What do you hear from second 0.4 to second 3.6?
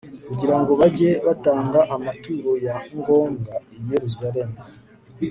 ngo bajye batanga amaturo ya ngombwa